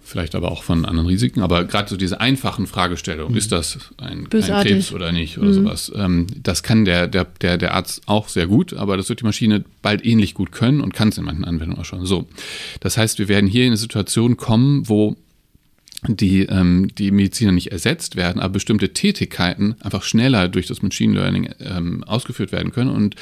[0.04, 1.39] Vielleicht aber auch von anderen Risiken.
[1.41, 3.38] Aber gerade so diese einfachen Fragestellungen, mhm.
[3.38, 5.54] ist das ein, ein, Krebs oder nicht oder mhm.
[5.54, 9.22] sowas, ähm, das kann der, der, der, der Arzt auch sehr gut, aber das wird
[9.22, 12.06] die Maschine bald ähnlich gut können und kann es in manchen Anwendungen auch schon.
[12.06, 12.28] So.
[12.82, 15.15] Das heißt, wir werden hier in eine Situation kommen, wo
[16.07, 21.13] die, ähm, die Mediziner nicht ersetzt werden, aber bestimmte Tätigkeiten einfach schneller durch das Machine
[21.13, 22.89] Learning ähm, ausgeführt werden können.
[22.89, 23.15] Und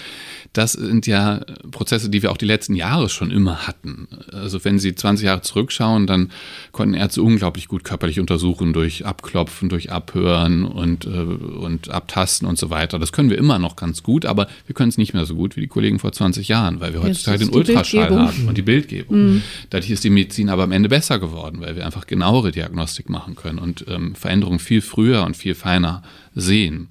[0.53, 4.07] das sind ja Prozesse, die wir auch die letzten Jahre schon immer hatten.
[4.31, 6.31] Also wenn Sie 20 Jahre zurückschauen, dann
[6.71, 12.57] konnten Ärzte unglaublich gut körperlich untersuchen durch Abklopfen, durch Abhören und, äh, und Abtasten und
[12.57, 12.97] so weiter.
[12.97, 15.57] Das können wir immer noch ganz gut, aber wir können es nicht mehr so gut
[15.57, 19.33] wie die Kollegen vor 20 Jahren, weil wir heutzutage den Ultraschall haben und die Bildgebung.
[19.33, 19.41] Mhm.
[19.69, 23.09] Dadurch ist die Medizin aber am Ende besser geworden, weil wir einfach genauere Diagnosen Diagnostik
[23.09, 26.03] machen können und ähm, Veränderungen viel früher und viel feiner
[26.35, 26.87] sehen.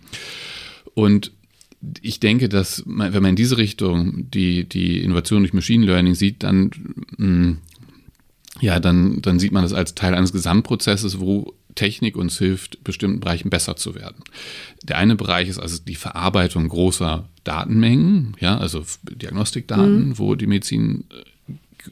[0.95, 1.33] Und
[2.03, 6.15] ich denke, dass man, wenn man in diese Richtung die, die Innovation durch Machine Learning
[6.15, 6.71] sieht, dann,
[7.17, 7.59] mh, mm,
[8.61, 13.21] ja, dann, dann sieht man das als Teil eines Gesamtprozesses, wo Technik uns hilft, bestimmten
[13.21, 14.25] Bereichen besser zu werden.
[14.83, 20.19] Der eine Bereich ist also die Verarbeitung großer Datenmengen, ja, also Diagnostikdaten, mhm.
[20.19, 21.23] wo die Medizin äh,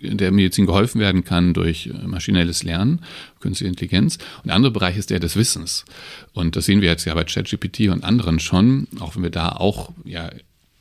[0.01, 3.01] der Medizin geholfen werden kann durch äh, maschinelles Lernen,
[3.41, 4.17] künstliche Intelligenz.
[4.39, 5.85] Und der andere Bereich ist der des Wissens.
[6.33, 9.51] Und das sehen wir jetzt ja bei ChatGPT und anderen schon, auch wenn wir da
[9.51, 10.31] auch ja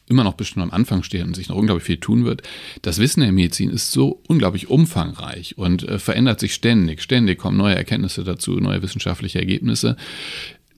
[0.07, 2.43] immer noch bestimmt am Anfang stehen und sich noch unglaublich viel tun wird.
[2.81, 7.01] Das Wissen der Medizin ist so unglaublich umfangreich und äh, verändert sich ständig.
[7.01, 9.97] Ständig kommen neue Erkenntnisse dazu, neue wissenschaftliche Ergebnisse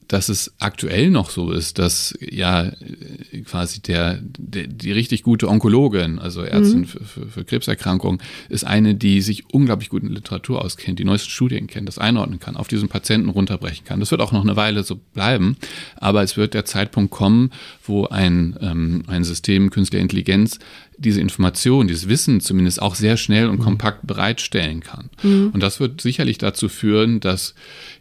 [0.08, 2.72] dass es aktuell noch so ist, dass ja
[3.46, 6.86] quasi der, der die richtig gute Onkologin, also Ärztin mhm.
[6.86, 11.30] für, für, für, Krebserkrankungen, ist eine, die sich unglaublich gut in Literatur auskennt, die neuesten
[11.30, 14.00] Studien kennt, das einordnen kann, auf diesen Patienten runterbrechen kann.
[14.00, 15.58] Das wird auch noch eine Weile so bleiben,
[15.96, 17.52] aber es wird der Zeitpunkt kommen,
[17.84, 20.60] wo ein, ähm, ein System künstlicher Intelligenz
[20.98, 23.64] diese Information, dieses Wissen zumindest auch sehr schnell und mhm.
[23.64, 25.10] kompakt bereitstellen kann.
[25.24, 25.52] Mhm.
[25.54, 27.54] Und das wird sicherlich dazu führen, dass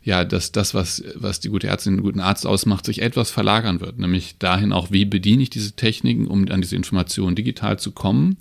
[0.07, 3.81] ja, dass das, was, was die gute Ärztin, den guten Arzt ausmacht, sich etwas verlagern
[3.81, 3.99] wird.
[3.99, 8.37] Nämlich dahin auch, wie bediene ich diese Techniken, um an diese Informationen digital zu kommen.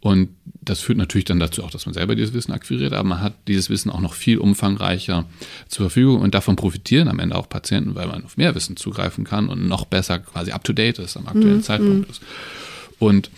[0.00, 0.28] Und
[0.60, 3.32] das führt natürlich dann dazu auch, dass man selber dieses Wissen akquiriert, aber man hat
[3.48, 5.24] dieses Wissen auch noch viel umfangreicher
[5.68, 9.24] zur Verfügung und davon profitieren am Ende auch Patienten, weil man auf mehr Wissen zugreifen
[9.24, 11.62] kann und noch besser quasi up to date ist am aktuellen mhm.
[11.62, 12.20] Zeitpunkt ist.
[12.98, 13.30] Und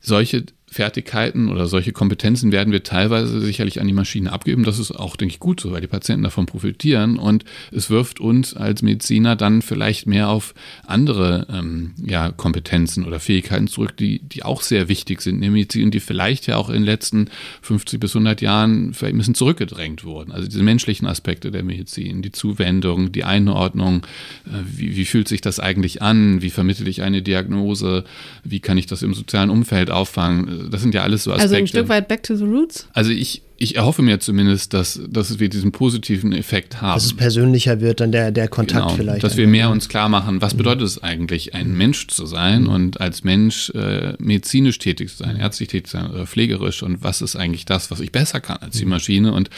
[0.00, 4.64] solche Fertigkeiten oder solche Kompetenzen werden wir teilweise sicherlich an die Maschine abgeben.
[4.64, 7.18] Das ist auch, denke ich, gut so, weil die Patienten davon profitieren.
[7.18, 10.54] Und es wirft uns als Mediziner dann vielleicht mehr auf
[10.86, 15.50] andere ähm, ja, Kompetenzen oder Fähigkeiten zurück, die, die auch sehr wichtig sind in der
[15.50, 17.30] Medizin, die vielleicht ja auch in den letzten
[17.62, 20.32] 50 bis 100 Jahren vielleicht ein bisschen zurückgedrängt wurden.
[20.32, 24.02] Also diese menschlichen Aspekte der Medizin, die Zuwendung, die Einordnung,
[24.46, 28.04] äh, wie, wie fühlt sich das eigentlich an, wie vermittle ich eine Diagnose,
[28.44, 31.42] wie kann ich das im sozialen Umfeld auffangen das sind ja alles so Aspekte.
[31.42, 32.88] Also ein Stück weit back to the roots?
[32.92, 36.94] Also ich, ich erhoffe mir zumindest, dass, dass wir diesen positiven Effekt haben.
[36.94, 39.22] Dass es persönlicher wird, dann der, der Kontakt genau, vielleicht.
[39.22, 40.58] Dass wir mehr uns klar machen, was mhm.
[40.58, 42.68] bedeutet es eigentlich, ein Mensch zu sein mhm.
[42.68, 47.02] und als Mensch äh, medizinisch tätig zu sein, ärztlich tätig zu sein oder pflegerisch und
[47.02, 48.90] was ist eigentlich das, was ich besser kann als die mhm.
[48.90, 49.50] Maschine und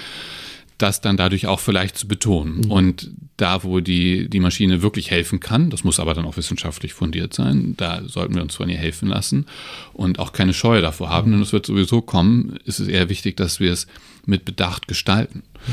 [0.83, 2.63] das dann dadurch auch vielleicht zu betonen.
[2.63, 2.71] Mhm.
[2.71, 6.93] Und da, wo die, die Maschine wirklich helfen kann, das muss aber dann auch wissenschaftlich
[6.93, 9.47] fundiert sein, da sollten wir uns von ihr helfen lassen
[9.93, 13.37] und auch keine Scheu davor haben, denn es wird sowieso kommen, ist es eher wichtig,
[13.37, 13.87] dass wir es
[14.27, 15.43] mit Bedacht gestalten.
[15.67, 15.73] Mhm.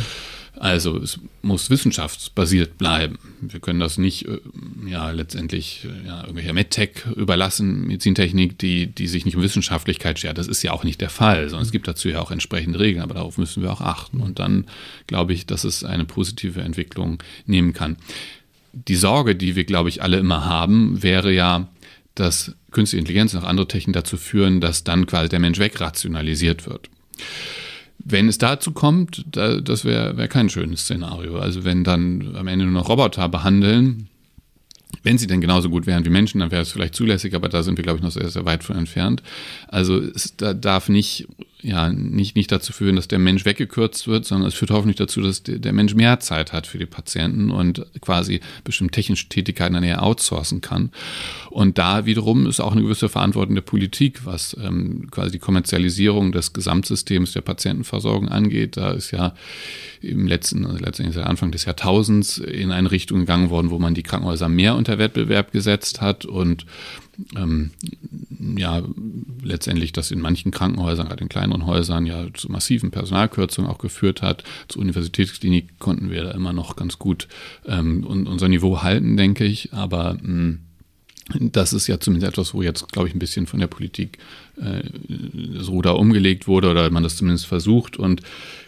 [0.60, 3.20] Also es muss wissenschaftsbasiert bleiben.
[3.42, 4.40] Wir können das nicht äh,
[4.88, 10.38] ja letztendlich äh, ja, irgendwelcher MedTech überlassen, Medizintechnik, die, die sich nicht um Wissenschaftlichkeit schert.
[10.38, 13.04] Das ist ja auch nicht der Fall, sondern es gibt dazu ja auch entsprechende Regeln,
[13.04, 14.20] aber darauf müssen wir auch achten.
[14.20, 14.66] Und dann
[15.06, 17.98] glaube ich, dass es eine positive Entwicklung nehmen kann.
[18.74, 21.68] Die Sorge, die wir, glaube ich, alle immer haben, wäre ja,
[22.16, 26.68] dass künstliche Intelligenz und auch andere Techniken dazu führen, dass dann quasi der Mensch wegrationalisiert
[26.68, 26.90] wird.
[28.00, 31.38] Wenn es dazu kommt, da, das wäre wär kein schönes Szenario.
[31.40, 34.08] Also wenn dann am Ende nur noch Roboter behandeln,
[35.08, 37.64] wenn sie denn genauso gut wären wie Menschen, dann wäre es vielleicht zulässig, aber da
[37.64, 39.24] sind wir, glaube ich, noch sehr, sehr weit von entfernt.
[39.70, 41.28] Also es da darf nicht
[41.62, 45.22] ja nicht, nicht dazu führen, dass der Mensch weggekürzt wird, sondern es führt hoffentlich dazu,
[45.22, 49.84] dass der Mensch mehr Zeit hat für die Patienten und quasi bestimmte technische Tätigkeiten dann
[49.84, 50.92] eher outsourcen kann.
[51.50, 56.32] Und da wiederum ist auch eine gewisse Verantwortung der Politik, was ähm, quasi die Kommerzialisierung
[56.32, 58.78] des Gesamtsystems der Patientenversorgung angeht.
[58.78, 59.34] Da ist ja
[60.02, 63.96] im letzten, also letztendlich seit Anfang des Jahrtausends in eine Richtung gegangen worden, wo man
[63.96, 66.66] die Krankenhäuser mehr unter Wettbewerb gesetzt hat und
[67.36, 67.72] ähm,
[68.58, 68.84] ja,
[69.42, 74.22] letztendlich das in manchen Krankenhäusern, gerade in kleineren Häusern, ja zu massiven Personalkürzungen auch geführt
[74.22, 74.44] hat.
[74.68, 77.28] Zur Universitätsklinik konnten wir da immer noch ganz gut
[77.66, 79.74] ähm, unser Niveau halten, denke ich.
[79.74, 83.60] Aber mh, hm, das ist ja zumindest etwas, wo jetzt, glaube ich, ein bisschen von
[83.60, 84.18] der Politik
[84.58, 87.98] das Ruder umgelegt wurde oder man das zumindest versucht.
[87.98, 88.22] Und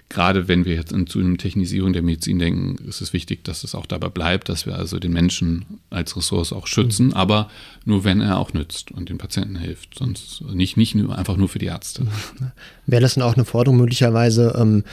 [0.10, 3.76] gerade wenn wir jetzt zu einer Technisierung der Medizin denken, ist es wichtig, dass es
[3.76, 7.14] auch dabei bleibt, dass wir also den Menschen als Ressource auch schützen, mhm.
[7.14, 7.50] aber
[7.86, 9.98] nur wenn er auch nützt und den Patienten hilft.
[9.98, 12.08] Sonst nicht, nicht nur, einfach nur für die Ärzte.
[12.88, 14.84] Wäre das dann auch eine Forderung möglicherweise, ähm,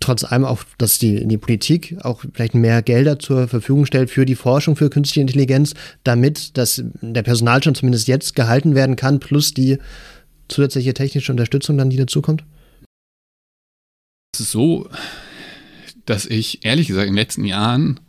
[0.00, 4.26] trotz allem auch, dass die, die Politik auch vielleicht mehr Gelder zur Verfügung stellt für
[4.26, 9.54] die Forschung für künstliche Intelligenz, damit dass der Personalstand zumindest jetzt gehalten werden kann, plus
[9.54, 9.78] die
[10.48, 12.44] zusätzliche technische Unterstützung dann, die dazukommt?
[14.34, 14.88] Es ist so,
[16.06, 18.00] dass ich ehrlich gesagt in den letzten Jahren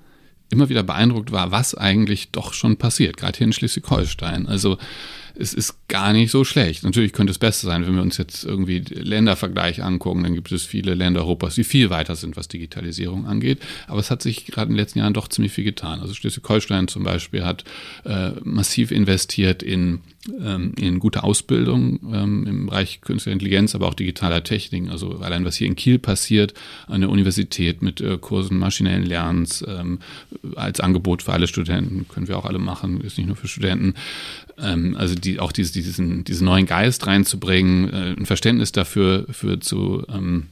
[0.49, 4.47] immer wieder beeindruckt war, was eigentlich doch schon passiert, gerade hier in Schleswig-Holstein.
[4.47, 4.77] Also
[5.35, 6.83] es ist gar nicht so schlecht.
[6.83, 10.65] Natürlich könnte es besser sein, wenn wir uns jetzt irgendwie Ländervergleich angucken, dann gibt es
[10.65, 13.59] viele Länder Europas, die viel weiter sind, was Digitalisierung angeht.
[13.87, 16.01] Aber es hat sich gerade in den letzten Jahren doch ziemlich viel getan.
[16.01, 17.63] Also Schleswig-Holstein zum Beispiel hat
[18.03, 24.43] äh, massiv investiert in in gute Ausbildung ähm, im Bereich künstlicher Intelligenz, aber auch digitaler
[24.43, 24.89] Techniken.
[24.89, 26.53] Also allein was hier in Kiel passiert,
[26.87, 29.99] an der Universität mit äh, Kursen maschinellen Lernens ähm,
[30.55, 33.95] als Angebot für alle Studenten, können wir auch alle machen, ist nicht nur für Studenten.
[34.57, 39.59] Ähm, also die, auch dieses, diesen, diesen neuen Geist reinzubringen, äh, ein Verständnis dafür für
[39.59, 40.47] zu ähm,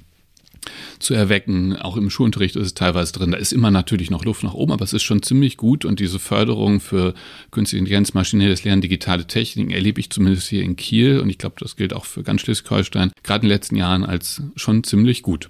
[1.00, 1.76] zu erwecken.
[1.76, 3.32] Auch im Schulunterricht ist es teilweise drin.
[3.32, 5.86] Da ist immer natürlich noch Luft nach oben, aber es ist schon ziemlich gut.
[5.86, 7.14] Und diese Förderung für
[7.52, 11.20] künstliche Intelligenz, maschinelles Lernen, digitale Techniken erlebe ich zumindest hier in Kiel.
[11.20, 14.42] Und ich glaube, das gilt auch für ganz Schleswig-Holstein, gerade in den letzten Jahren als
[14.56, 15.50] schon ziemlich gut.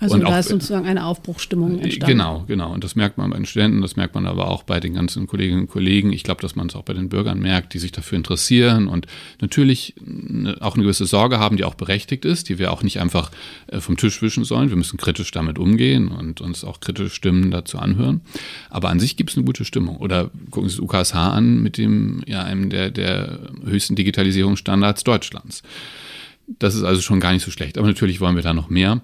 [0.00, 2.18] Also und da auch, ist sozusagen eine Aufbruchstimmung äh, entstanden.
[2.18, 2.72] Genau, genau.
[2.72, 5.26] Und das merkt man bei den Studenten, das merkt man aber auch bei den ganzen
[5.26, 6.12] Kolleginnen und Kollegen.
[6.12, 9.06] Ich glaube, dass man es auch bei den Bürgern merkt, die sich dafür interessieren und
[9.40, 9.94] natürlich
[10.60, 13.30] auch eine gewisse Sorge haben, die auch berechtigt ist, die wir auch nicht einfach
[13.68, 14.68] äh, vom Tisch wischen sollen.
[14.68, 18.20] Wir müssen kritisch damit umgehen und uns auch kritische Stimmen dazu anhören.
[18.70, 19.96] Aber an sich gibt es eine gute Stimmung.
[19.96, 25.62] Oder gucken Sie das UKSH an mit dem, ja, einem der, der höchsten Digitalisierungsstandards Deutschlands.
[26.46, 27.76] Das ist also schon gar nicht so schlecht.
[27.78, 29.02] Aber natürlich wollen wir da noch mehr.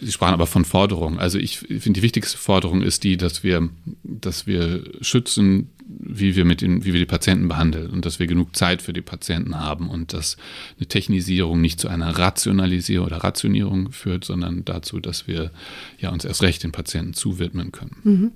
[0.00, 1.18] Sie sprachen aber von Forderungen.
[1.18, 3.68] Also ich finde, die wichtigste Forderung ist die, dass wir,
[4.04, 8.26] dass wir schützen, wie wir mit den, wie wir die Patienten behandeln und dass wir
[8.26, 10.36] genug Zeit für die Patienten haben und dass
[10.78, 15.50] eine Technisierung nicht zu einer Rationalisierung oder Rationierung führt, sondern dazu, dass wir
[15.98, 17.96] ja uns erst recht den Patienten zuwidmen können.
[18.04, 18.32] Mhm.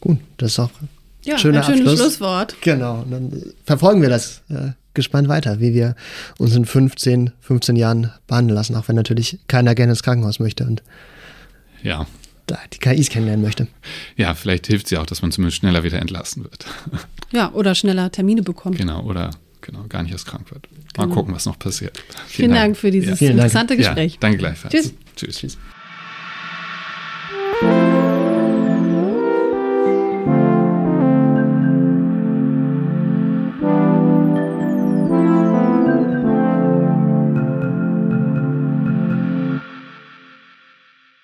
[0.00, 0.70] Gut, das ist auch
[1.24, 2.00] ja, schöner ein schönes Abschluss.
[2.00, 2.56] Schlusswort.
[2.60, 5.94] Genau, und dann verfolgen wir das äh, gespannt weiter, wie wir
[6.38, 10.64] uns in 15, 15 Jahren behandeln lassen, auch wenn natürlich keiner gerne ins Krankenhaus möchte
[10.64, 10.82] und
[11.82, 12.06] ja.
[12.46, 13.68] da die KIs kennenlernen möchte.
[14.16, 16.66] Ja, vielleicht hilft sie auch, dass man zumindest schneller wieder entlassen wird.
[17.32, 18.78] Ja, oder schneller Termine bekommt.
[18.78, 20.68] Genau, oder genau, gar nicht erst krank wird.
[20.96, 21.14] Mal genau.
[21.16, 21.98] gucken, was noch passiert.
[21.98, 22.60] Vielen, Vielen Dank.
[22.60, 22.76] Dank.
[22.76, 23.30] für dieses ja.
[23.30, 23.80] interessante Dank.
[23.80, 24.12] Gespräch.
[24.12, 24.72] Ja, danke gleichfalls.
[24.72, 24.94] Tschüss.
[25.16, 25.38] Tschüss.
[25.38, 25.58] Tschüss.